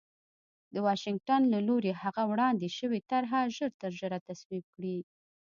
د 0.73 0.75
واشنګټن 0.85 1.41
له 1.53 1.59
لوري 1.67 1.91
هغه 2.01 2.21
وړاندې 2.31 2.67
شوې 2.77 2.99
طرح 3.11 3.31
ژرترژره 3.55 4.19
تصویب 4.27 4.63
کړي 4.75 4.97